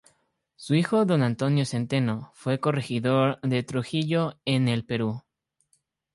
[0.55, 5.21] Su hijo don Antonio Centeno fue corregidor de Trujillo, en el Perú.